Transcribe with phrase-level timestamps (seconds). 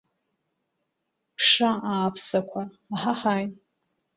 [1.35, 2.61] Ԥша ааԥсақәа,
[2.93, 3.43] аҳаҳаи!